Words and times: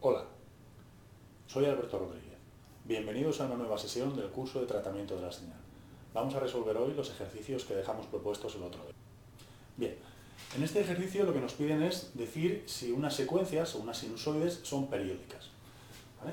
Hola, 0.00 0.26
soy 1.46 1.64
Alberto 1.64 1.98
Rodríguez. 1.98 2.36
Bienvenidos 2.84 3.40
a 3.40 3.46
una 3.46 3.54
nueva 3.54 3.78
sesión 3.78 4.14
del 4.14 4.28
curso 4.28 4.60
de 4.60 4.66
tratamiento 4.66 5.16
de 5.16 5.22
la 5.22 5.32
señal. 5.32 5.56
Vamos 6.12 6.34
a 6.34 6.40
resolver 6.40 6.76
hoy 6.76 6.92
los 6.92 7.08
ejercicios 7.08 7.64
que 7.64 7.74
dejamos 7.74 8.04
propuestos 8.08 8.54
el 8.56 8.64
otro 8.64 8.82
día. 8.82 8.92
Bien, 9.78 9.96
en 10.54 10.62
este 10.62 10.82
ejercicio 10.82 11.24
lo 11.24 11.32
que 11.32 11.40
nos 11.40 11.54
piden 11.54 11.82
es 11.82 12.10
decir 12.12 12.62
si 12.66 12.92
unas 12.92 13.16
secuencias 13.16 13.74
o 13.74 13.78
unas 13.78 13.96
sinusoides 13.96 14.60
son 14.64 14.88
periódicas. 14.88 15.48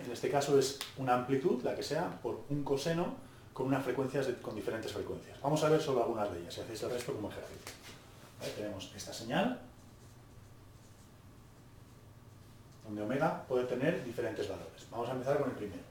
En 0.05 0.11
este 0.11 0.29
caso 0.29 0.59
es 0.59 0.77
una 0.97 1.13
amplitud, 1.13 1.63
la 1.63 1.73
que 1.73 1.83
sea, 1.83 2.19
por 2.21 2.41
un 2.49 2.65
coseno 2.65 3.15
con 3.53 3.67
unas 3.67 3.83
frecuencias 3.83 4.27
con 4.41 4.55
diferentes 4.55 4.91
frecuencias. 4.91 5.39
Vamos 5.41 5.63
a 5.63 5.69
ver 5.69 5.81
solo 5.81 6.03
algunas 6.03 6.31
de 6.31 6.39
ellas 6.39 6.57
y 6.57 6.61
hacéis 6.61 6.83
el 6.83 6.89
resto 6.91 7.13
como 7.13 7.29
ejercicio. 7.29 7.71
Tenemos 8.55 8.91
esta 8.95 9.13
señal, 9.13 9.59
donde 12.83 13.01
omega 13.01 13.43
puede 13.47 13.65
tener 13.65 14.03
diferentes 14.03 14.49
valores. 14.49 14.87
Vamos 14.91 15.07
a 15.07 15.13
empezar 15.13 15.37
con 15.37 15.49
el 15.49 15.55
primero. 15.55 15.83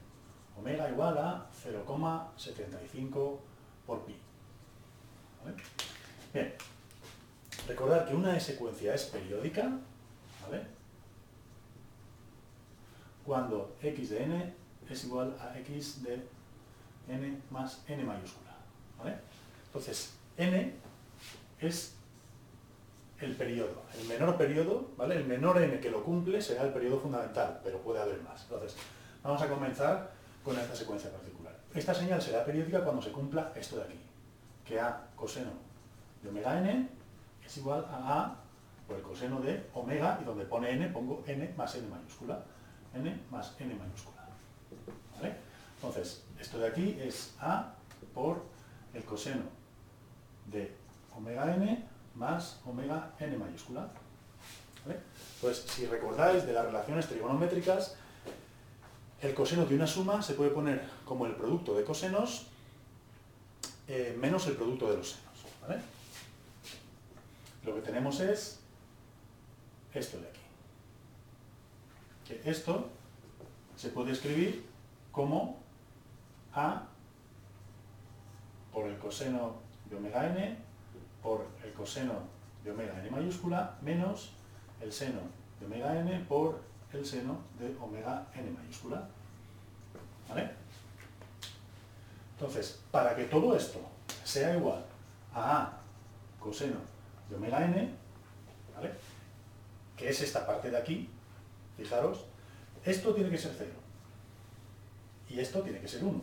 Omega 0.58 0.90
igual 0.90 1.16
a 1.16 1.46
0,75 1.64 3.38
por 3.86 4.04
pi. 4.04 4.16
Bien, 6.34 6.54
recordad 7.66 8.06
que 8.06 8.14
una 8.14 8.38
secuencia 8.38 8.94
es 8.94 9.04
periódica, 9.04 9.78
¿vale? 10.42 10.66
cuando 13.24 13.76
x 13.82 14.10
de 14.10 14.22
n 14.24 14.54
es 14.88 15.04
igual 15.04 15.36
a 15.40 15.58
x 15.60 16.02
de 16.02 16.22
n 17.08 17.38
más 17.50 17.82
n 17.88 18.04
mayúscula. 18.04 18.52
¿vale? 18.98 19.16
Entonces, 19.66 20.14
n 20.36 20.74
es 21.60 21.94
el 23.20 23.36
periodo. 23.36 23.82
El 24.00 24.08
menor 24.08 24.36
periodo, 24.36 24.90
¿vale? 24.96 25.16
El 25.16 25.24
menor 25.24 25.62
n 25.62 25.78
que 25.80 25.90
lo 25.90 26.02
cumple 26.02 26.42
será 26.42 26.62
el 26.62 26.72
periodo 26.72 26.98
fundamental, 26.98 27.60
pero 27.62 27.78
puede 27.78 28.00
haber 28.00 28.20
más. 28.22 28.42
Entonces, 28.42 28.76
vamos 29.22 29.40
a 29.40 29.48
comenzar 29.48 30.10
con 30.44 30.58
esta 30.58 30.74
secuencia 30.74 31.10
particular. 31.10 31.56
Esta 31.74 31.94
señal 31.94 32.20
será 32.20 32.44
periódica 32.44 32.82
cuando 32.82 33.00
se 33.00 33.12
cumpla 33.12 33.52
esto 33.54 33.76
de 33.76 33.82
aquí, 33.84 34.00
que 34.64 34.78
a 34.80 35.06
coseno 35.14 35.52
de 36.22 36.28
omega 36.28 36.58
n 36.58 36.88
es 37.44 37.56
igual 37.56 37.84
a 37.90 38.20
a 38.20 38.36
por 38.86 38.96
el 38.96 39.02
coseno 39.02 39.40
de 39.40 39.70
omega, 39.72 40.18
y 40.20 40.24
donde 40.24 40.44
pone 40.44 40.70
n 40.72 40.88
pongo 40.88 41.22
n 41.26 41.54
más 41.56 41.74
n 41.76 41.88
mayúscula 41.88 42.42
n 42.94 43.20
más 43.30 43.54
n 43.58 43.74
mayúscula. 43.74 44.22
Entonces, 45.82 46.22
esto 46.38 46.58
de 46.58 46.68
aquí 46.68 46.96
es 47.00 47.34
a 47.40 47.74
por 48.14 48.44
el 48.94 49.02
coseno 49.04 49.42
de 50.46 50.72
omega 51.16 51.56
n 51.56 51.84
más 52.14 52.60
omega 52.64 53.12
n 53.18 53.36
mayúscula. 53.36 53.88
Pues 55.40 55.58
si 55.58 55.86
recordáis 55.86 56.46
de 56.46 56.52
las 56.52 56.66
relaciones 56.66 57.08
trigonométricas, 57.08 57.96
el 59.20 59.34
coseno 59.34 59.66
de 59.66 59.74
una 59.74 59.88
suma 59.88 60.22
se 60.22 60.34
puede 60.34 60.50
poner 60.50 60.88
como 61.04 61.26
el 61.26 61.34
producto 61.34 61.74
de 61.74 61.82
cosenos 61.82 62.46
eh, 63.88 64.16
menos 64.20 64.46
el 64.46 64.54
producto 64.54 64.88
de 64.88 64.98
los 64.98 65.10
senos. 65.10 65.82
Lo 67.64 67.74
que 67.74 67.80
tenemos 67.80 68.20
es 68.20 68.60
esto 69.94 70.20
de 70.20 70.28
aquí 70.28 70.40
que 72.24 72.40
esto 72.48 72.88
se 73.76 73.88
puede 73.88 74.12
escribir 74.12 74.64
como 75.10 75.61
A 76.54 76.82
por 78.72 78.86
el 78.86 78.98
coseno 78.98 79.54
de 79.88 79.96
omega 79.96 80.26
n 80.26 80.56
por 81.22 81.46
el 81.64 81.72
coseno 81.72 82.14
de 82.64 82.70
omega 82.70 82.98
n 83.00 83.10
mayúscula 83.10 83.76
menos 83.80 84.32
el 84.80 84.92
seno 84.92 85.20
de 85.60 85.66
omega 85.66 85.98
n 86.00 86.24
por 86.28 86.60
el 86.92 87.04
seno 87.04 87.38
de 87.58 87.76
omega 87.80 88.26
n 88.34 88.50
mayúscula. 88.50 89.08
¿Vale? 90.28 90.50
Entonces, 92.34 92.82
para 92.90 93.14
que 93.14 93.24
todo 93.24 93.56
esto 93.56 93.80
sea 94.24 94.56
igual 94.56 94.84
a 95.34 95.62
A 95.62 95.78
coseno 96.40 96.76
de 97.28 97.36
omega 97.36 97.64
n, 97.64 97.90
¿vale? 98.74 98.92
que 99.96 100.08
es 100.08 100.20
esta 100.20 100.46
parte 100.46 100.70
de 100.70 100.76
aquí, 100.76 101.08
Fijaros, 101.76 102.26
esto 102.84 103.14
tiene 103.14 103.30
que 103.30 103.38
ser 103.38 103.54
0. 103.56 103.70
Y 105.30 105.40
esto 105.40 105.62
tiene 105.62 105.80
que 105.80 105.88
ser 105.88 106.04
1. 106.04 106.20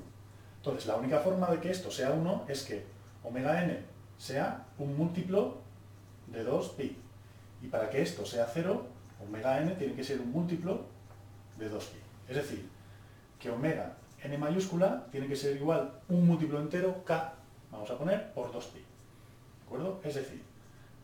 Entonces, 0.59 0.85
la 0.85 0.95
única 0.95 1.19
forma 1.19 1.49
de 1.49 1.59
que 1.59 1.71
esto 1.71 1.89
sea 1.89 2.11
1 2.11 2.45
es 2.47 2.63
que 2.63 2.85
omega 3.23 3.63
n 3.63 3.79
sea 4.17 4.65
un 4.77 4.95
múltiplo 4.97 5.57
de 6.27 6.45
2pi. 6.45 6.95
Y 7.61 7.67
para 7.67 7.89
que 7.89 8.01
esto 8.01 8.25
sea 8.25 8.47
0, 8.53 8.85
omega 9.21 9.59
n 9.61 9.71
tiene 9.75 9.93
que 9.93 10.03
ser 10.03 10.19
un 10.21 10.31
múltiplo 10.31 10.85
de 11.57 11.71
2pi. 11.71 11.99
Es 12.27 12.35
decir, 12.35 12.69
que 13.39 13.49
omega 13.49 13.95
n 14.21 14.37
mayúscula 14.37 15.07
tiene 15.11 15.27
que 15.27 15.35
ser 15.35 15.55
igual 15.55 15.99
un 16.09 16.27
múltiplo 16.27 16.59
entero 16.59 17.03
k, 17.05 17.33
vamos 17.71 17.89
a 17.89 17.97
poner, 17.97 18.33
por 18.33 18.51
2pi. 18.51 18.73
¿De 18.73 19.65
acuerdo? 19.65 20.01
Es 20.03 20.15
decir, 20.15 20.43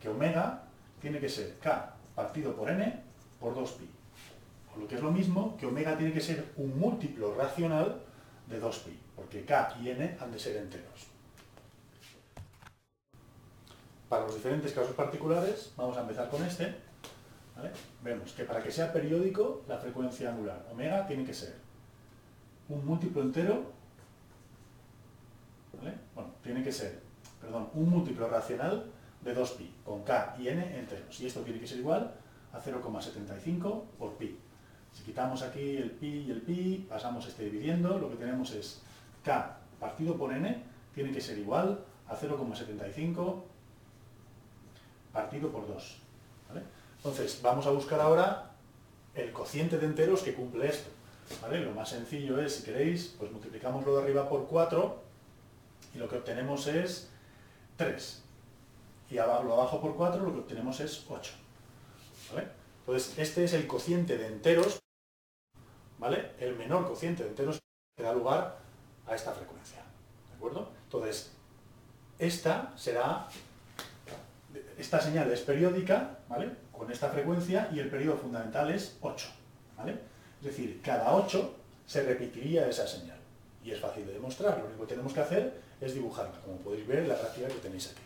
que 0.02 0.10
omega 0.10 0.64
tiene 1.00 1.20
que 1.20 1.30
ser 1.30 1.58
k 1.60 1.94
partido 2.14 2.56
por 2.56 2.70
n 2.70 3.04
por 3.40 3.56
2pi 3.56 3.96
lo 4.80 4.88
que 4.88 4.96
es 4.96 5.02
lo 5.02 5.12
mismo 5.12 5.56
que 5.58 5.66
omega 5.66 5.98
tiene 5.98 6.14
que 6.14 6.22
ser 6.22 6.54
un 6.58 6.78
múltiplo 6.78 7.36
racional 7.36 8.02
de 8.48 8.62
2pi, 8.62 8.94
porque 9.16 9.46
k 9.46 9.78
y 9.82 9.90
n 9.90 10.18
han 10.20 10.32
de 10.32 10.40
ser 10.40 10.58
enteros. 10.58 11.08
Para 14.10 14.24
los 14.24 14.36
diferentes 14.36 14.72
casos 14.72 14.96
particulares, 14.96 15.74
vamos 15.76 15.98
a 15.98 16.02
empezar 16.02 16.30
con 16.30 16.44
este. 16.44 16.76
Vemos 18.04 18.34
que 18.34 18.44
para 18.44 18.62
que 18.62 18.70
sea 18.70 18.92
periódico, 18.92 19.64
la 19.68 19.78
frecuencia 19.78 20.30
angular 20.30 20.68
omega 20.72 21.08
tiene 21.08 21.24
que 21.24 21.34
ser 21.34 21.56
un 22.68 22.86
múltiplo 22.86 23.22
entero, 23.22 23.72
bueno, 26.14 26.32
tiene 26.44 26.64
que 26.64 26.72
ser, 26.72 27.00
perdón, 27.40 27.70
un 27.74 27.90
múltiplo 27.90 28.28
racional 28.28 28.92
de 29.22 29.36
2pi, 29.36 29.70
con 29.84 30.04
k 30.04 30.36
y 30.40 30.48
n 30.50 30.80
enteros. 30.80 31.20
Y 31.20 31.28
esto 31.28 31.42
tiene 31.42 31.60
que 31.60 31.68
ser 31.68 31.80
igual 31.80 32.14
a 32.54 32.60
0,75 32.60 33.84
por 33.98 34.14
pi. 34.18 34.38
Si 34.92 35.04
quitamos 35.04 35.42
aquí 35.42 35.78
el 35.78 35.92
pi 35.92 36.26
y 36.28 36.32
el 36.32 36.42
pi, 36.42 36.86
pasamos 36.90 37.28
este 37.28 37.46
dividiendo, 37.46 37.98
lo 38.00 38.10
que 38.10 38.16
tenemos 38.16 38.52
es 38.52 38.82
k 39.26 39.58
partido 39.80 40.16
por 40.16 40.32
n 40.32 40.64
tiene 40.94 41.12
que 41.12 41.20
ser 41.20 41.38
igual 41.38 41.84
a 42.08 42.16
0,75 42.16 43.42
partido 45.12 45.52
por 45.52 45.68
2. 45.68 45.98
Entonces, 46.98 47.40
vamos 47.42 47.66
a 47.68 47.72
buscar 47.72 48.00
ahora 48.00 48.52
el 49.14 49.32
cociente 49.32 49.78
de 49.78 49.86
enteros 49.86 50.22
que 50.22 50.34
cumple 50.34 50.68
esto. 50.68 50.90
Lo 51.52 51.72
más 51.72 51.90
sencillo 51.90 52.40
es, 52.40 52.56
si 52.56 52.64
queréis, 52.64 53.16
pues 53.18 53.32
multiplicamos 53.32 53.86
lo 53.86 53.96
de 53.96 54.04
arriba 54.04 54.30
por 54.30 54.48
4 54.48 55.02
y 55.96 55.98
lo 55.98 56.08
que 56.08 56.18
obtenemos 56.18 56.68
es 56.68 57.10
3. 57.78 58.24
Y 59.12 59.16
lo 59.16 59.54
abajo 59.54 59.82
por 59.82 59.96
4 59.96 60.24
lo 60.24 60.34
que 60.34 60.40
obtenemos 60.40 60.80
es 60.80 61.06
8. 61.10 61.34
Entonces, 62.80 63.18
este 63.18 63.44
es 63.44 63.54
el 63.54 63.68
cociente 63.68 64.18
de 64.18 64.28
enteros 64.28 64.80
¿vale? 65.98 66.32
El 66.40 66.56
menor 66.56 66.88
cociente 66.88 67.24
de 67.24 67.30
enteros 67.30 67.60
que 67.98 68.04
da 68.04 68.14
lugar 68.14 68.60
a 69.08 69.16
esta 69.16 69.32
frecuencia. 69.32 69.80
¿De 70.30 70.36
acuerdo? 70.36 70.70
Entonces, 70.86 71.32
esta 72.20 72.74
será, 72.76 73.28
esta 74.78 75.02
señal 75.02 75.32
es 75.32 75.42
periódica, 75.42 76.20
¿vale? 76.30 76.52
Con 76.72 76.92
esta 76.92 77.10
frecuencia 77.10 77.70
y 77.72 77.80
el 77.80 77.90
periodo 77.90 78.18
fundamental 78.18 78.72
es 78.72 78.98
8, 79.02 79.28
¿vale? 79.78 80.00
Es 80.40 80.48
decir, 80.48 80.82
cada 80.84 81.16
8 81.16 81.56
se 81.86 82.04
repetiría 82.04 82.68
esa 82.68 82.88
señal. 82.88 83.18
Y 83.64 83.72
es 83.72 83.80
fácil 83.80 84.06
de 84.06 84.14
demostrar, 84.14 84.60
lo 84.60 84.66
único 84.66 84.82
que 84.82 84.90
tenemos 84.90 85.14
que 85.14 85.22
hacer 85.22 85.62
es 85.82 85.94
dibujarla, 85.94 86.40
como 86.42 86.58
podéis 86.58 86.88
ver 86.88 87.00
en 87.00 87.10
la 87.10 87.16
gráfica 87.16 87.48
que 87.48 87.56
tenéis 87.56 87.92
aquí. 87.92 88.02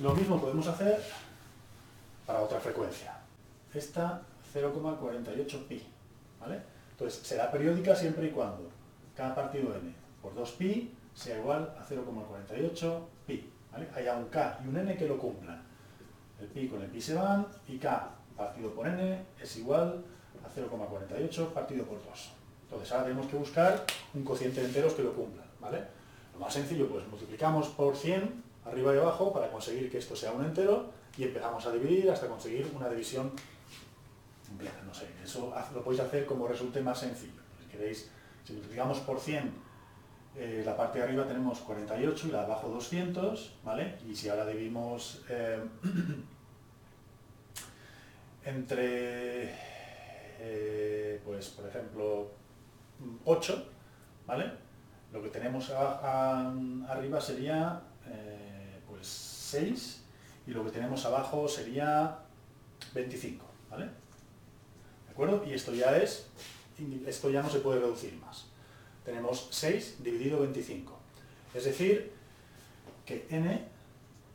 Lo 0.00 0.12
mismo 0.12 0.40
podemos 0.40 0.66
hacer 0.66 1.00
para 2.26 2.40
otra 2.40 2.58
frecuencia. 2.58 3.23
Esta 3.74 4.22
0,48 4.54 5.66
pi. 5.66 5.82
¿vale? 6.40 6.60
Entonces, 6.92 7.26
será 7.26 7.50
periódica 7.50 7.94
siempre 7.94 8.26
y 8.26 8.30
cuando 8.30 8.70
k 9.16 9.34
partido 9.34 9.74
n 9.74 9.92
por 10.22 10.34
2pi 10.34 10.90
sea 11.14 11.38
igual 11.38 11.74
a 11.78 11.84
0,48 11.84 13.00
pi. 13.26 13.50
¿vale? 13.72 13.88
Haya 13.94 14.16
un 14.16 14.26
k 14.26 14.60
y 14.64 14.68
un 14.68 14.76
n 14.76 14.96
que 14.96 15.08
lo 15.08 15.18
cumplan. 15.18 15.62
El 16.40 16.46
pi 16.48 16.68
con 16.68 16.82
el 16.82 16.88
pi 16.88 17.00
se 17.00 17.14
van 17.14 17.46
y 17.68 17.78
k 17.78 18.10
partido 18.36 18.70
por 18.72 18.86
n 18.86 19.24
es 19.40 19.56
igual 19.56 20.04
a 20.44 20.48
0,48 20.48 21.52
partido 21.52 21.84
por 21.84 21.98
2. 22.04 22.32
Entonces 22.64 22.92
ahora 22.92 23.04
tenemos 23.04 23.26
que 23.26 23.36
buscar 23.36 23.84
un 24.14 24.24
cociente 24.24 24.60
de 24.60 24.66
enteros 24.66 24.94
que 24.94 25.02
lo 25.02 25.12
cumplan. 25.12 25.46
¿vale? 25.60 25.82
Lo 26.32 26.40
más 26.40 26.52
sencillo, 26.52 26.88
pues 26.88 27.06
multiplicamos 27.08 27.68
por 27.68 27.96
100 27.96 28.42
arriba 28.66 28.94
y 28.94 28.98
abajo 28.98 29.32
para 29.32 29.50
conseguir 29.50 29.90
que 29.90 29.98
esto 29.98 30.16
sea 30.16 30.32
un 30.32 30.44
entero 30.44 30.90
y 31.16 31.24
empezamos 31.24 31.64
a 31.66 31.72
dividir 31.72 32.10
hasta 32.10 32.26
conseguir 32.26 32.70
una 32.74 32.88
división 32.88 33.32
No 34.86 34.94
sé, 34.94 35.08
eso 35.22 35.52
lo 35.74 35.82
podéis 35.82 36.02
hacer 36.02 36.26
como 36.26 36.46
resulte 36.46 36.80
más 36.80 36.98
sencillo. 37.00 37.42
Si 37.60 37.66
queréis 37.66 38.10
Si 38.44 38.52
multiplicamos 38.52 38.98
por 39.00 39.18
100, 39.18 39.52
eh, 40.36 40.62
la 40.66 40.76
parte 40.76 40.98
de 40.98 41.04
arriba 41.04 41.26
tenemos 41.26 41.60
48 41.60 42.28
y 42.28 42.30
la 42.32 42.38
de 42.40 42.44
abajo 42.44 42.68
200, 42.68 43.56
¿vale? 43.64 43.98
Y 44.06 44.16
si 44.16 44.28
ahora 44.28 44.44
dividimos 44.46 45.22
eh, 45.28 45.60
entre, 48.44 49.54
eh, 50.40 51.20
pues 51.24 51.48
por 51.50 51.68
ejemplo, 51.68 52.32
8, 53.24 53.68
¿vale? 54.26 54.50
Lo 55.12 55.22
que 55.22 55.28
tenemos 55.28 55.70
arriba 55.70 57.20
sería 57.20 57.80
pues 58.88 59.06
6 59.06 60.04
y 60.48 60.50
lo 60.50 60.64
que 60.64 60.70
tenemos 60.70 61.06
abajo 61.06 61.46
sería 61.46 62.18
25, 62.92 63.46
¿vale? 63.70 64.03
Y 65.46 65.52
esto 65.52 65.72
ya 65.72 65.96
es, 65.96 66.26
esto 67.06 67.30
ya 67.30 67.42
no 67.42 67.48
se 67.48 67.60
puede 67.60 67.80
reducir 67.80 68.14
más. 68.14 68.46
Tenemos 69.04 69.48
6 69.50 70.02
dividido 70.02 70.40
25. 70.40 70.92
Es 71.54 71.64
decir, 71.64 72.12
que 73.06 73.26
n, 73.30 73.64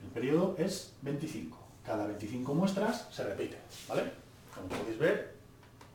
el 0.03 0.09
periodo, 0.13 0.55
es 0.57 0.93
25. 1.01 1.57
Cada 1.85 2.07
25 2.07 2.53
muestras 2.53 3.07
se 3.11 3.23
repite, 3.23 3.57
¿vale? 3.87 4.03
Como 4.55 4.67
podéis 4.67 4.99
ver 4.99 5.33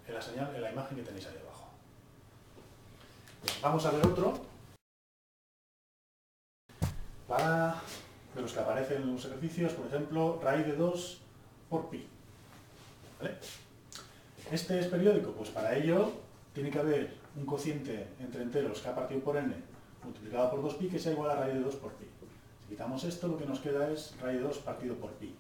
en 0.07 0.15
la, 0.15 0.21
señal, 0.21 0.55
en 0.55 0.61
la 0.61 0.73
imagen 0.73 0.99
que 0.99 1.03
tenéis 1.03 1.27
ahí 1.27 1.39
abajo. 1.39 1.69
vamos 3.63 3.87
a 3.87 3.91
ver 3.91 4.07
otro. 4.07 4.35
Para 7.27 7.81
de 8.35 8.43
los 8.43 8.53
que 8.53 8.61
aparecen 8.61 9.03
en 9.03 9.15
los 9.15 9.25
ejercicios, 9.25 9.73
por 9.73 9.87
ejemplo, 9.87 10.41
raíz 10.43 10.67
de 10.67 10.77
2 10.77 11.21
por 11.71 11.89
pi. 11.89 12.07
¿Este 14.51 14.79
es 14.79 14.87
periódico? 14.87 15.33
Pues 15.33 15.51
para 15.51 15.77
ello 15.77 16.13
tiene 16.53 16.71
que 16.71 16.79
haber 16.79 17.15
un 17.37 17.47
cociente 17.47 18.09
entre 18.21 18.43
enteros 18.43 18.81
k 18.81 18.95
partido 18.95 19.21
por 19.21 19.37
n 19.37 19.55
multiplicado 20.05 20.51
por 20.51 20.63
2pi 20.63 20.91
que 20.91 20.99
sea 20.99 21.13
igual 21.13 21.31
a 21.31 21.37
raíz 21.37 21.55
de 21.55 21.61
2 21.61 21.75
por 21.77 21.93
pi. 21.95 22.05
Si 22.63 22.69
quitamos 22.69 23.05
esto, 23.05 23.29
lo 23.29 23.39
que 23.39 23.47
nos 23.47 23.61
queda 23.61 23.91
es 23.91 24.15
raíz 24.21 24.39
de 24.39 24.45
2 24.45 24.59
partido 24.59 24.95
por 24.97 25.11
pi. 25.13 25.35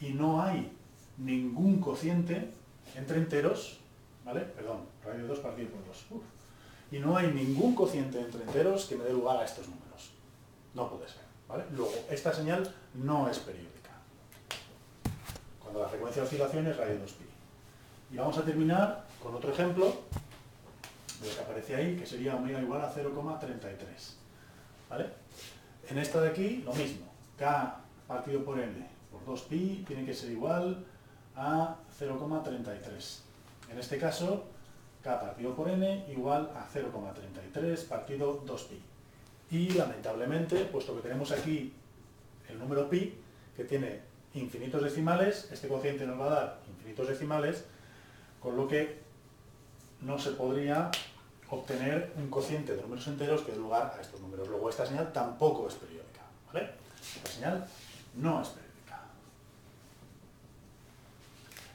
Y 0.00 0.12
no 0.12 0.42
hay 0.42 0.76
ningún 1.18 1.80
cociente 1.80 2.50
entre 2.96 3.18
enteros, 3.18 3.78
¿vale? 4.24 4.40
Perdón, 4.40 4.80
raíz 5.04 5.22
de 5.22 5.28
2 5.28 5.38
partido 5.38 5.68
por 5.70 5.86
2. 5.86 6.22
Y 6.92 6.98
no 6.98 7.16
hay 7.16 7.28
ningún 7.32 7.74
cociente 7.74 8.20
entre 8.20 8.42
enteros 8.42 8.86
que 8.86 8.96
me 8.96 9.04
dé 9.04 9.12
lugar 9.12 9.36
a 9.36 9.44
estos 9.44 9.68
números. 9.68 10.10
No 10.74 10.90
puede 10.90 11.08
ser. 11.08 11.20
Luego, 11.72 11.92
esta 12.10 12.32
señal 12.32 12.74
no 12.94 13.28
es 13.28 13.38
periódica. 13.38 13.90
Cuando 15.60 15.80
la 15.80 15.88
frecuencia 15.88 16.22
de 16.22 16.26
oscilación 16.26 16.66
es 16.66 16.76
raíz 16.76 16.98
de 16.98 17.06
2pi. 17.06 17.29
Y 18.12 18.16
vamos 18.16 18.36
a 18.38 18.42
terminar 18.42 19.06
con 19.22 19.34
otro 19.34 19.52
ejemplo 19.52 19.86
de 21.20 21.28
lo 21.28 21.34
que 21.34 21.40
aparece 21.40 21.76
ahí, 21.76 21.96
que 21.96 22.06
sería 22.06 22.34
omega 22.34 22.60
igual 22.60 22.82
a 22.82 22.92
0,33. 22.92 23.70
¿Vale? 24.88 25.06
En 25.88 25.98
esta 25.98 26.20
de 26.20 26.30
aquí, 26.30 26.62
lo 26.64 26.72
mismo. 26.72 27.06
K 27.38 27.76
partido 28.08 28.44
por 28.44 28.58
n 28.58 28.86
por 29.10 29.24
2pi 29.24 29.86
tiene 29.86 30.04
que 30.04 30.14
ser 30.14 30.30
igual 30.30 30.84
a 31.36 31.76
0,33. 31.98 33.18
En 33.70 33.78
este 33.78 33.98
caso, 33.98 34.44
K 35.02 35.20
partido 35.20 35.54
por 35.54 35.68
n 35.68 36.06
igual 36.10 36.50
a 36.56 36.66
0,33 36.68 37.86
partido 37.86 38.44
2pi. 38.44 38.78
Y 39.50 39.70
lamentablemente, 39.70 40.64
puesto 40.64 40.96
que 40.96 41.02
tenemos 41.02 41.30
aquí 41.30 41.72
el 42.48 42.58
número 42.58 42.90
pi, 42.90 43.14
que 43.56 43.64
tiene 43.64 44.00
infinitos 44.34 44.82
decimales, 44.82 45.48
este 45.52 45.68
cociente 45.68 46.06
nos 46.06 46.20
va 46.20 46.26
a 46.26 46.30
dar 46.30 46.58
infinitos 46.68 47.08
decimales, 47.08 47.64
con 48.40 48.56
lo 48.56 48.66
que 48.66 49.00
no 50.00 50.18
se 50.18 50.32
podría 50.32 50.90
obtener 51.50 52.12
un 52.16 52.28
cociente 52.30 52.74
de 52.74 52.82
números 52.82 53.06
enteros 53.06 53.42
que 53.42 53.52
dé 53.52 53.58
lugar 53.58 53.94
a 53.96 54.00
estos 54.00 54.20
números. 54.20 54.48
Luego 54.48 54.70
esta 54.70 54.86
señal 54.86 55.12
tampoco 55.12 55.68
es 55.68 55.74
periódica. 55.74 56.22
¿vale? 56.52 56.70
Esta 57.16 57.30
señal 57.30 57.66
no 58.14 58.40
es 58.40 58.48
periódica. 58.48 59.00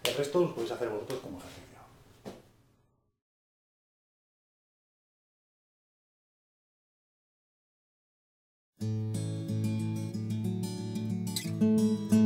El 0.03 0.15
resto 0.15 0.41
los 0.41 0.51
podéis 0.53 0.71
hacer 0.71 0.89
vosotros 0.89 1.19
como 1.19 1.37
ejercicio. 1.37 1.65
Música 11.57 12.24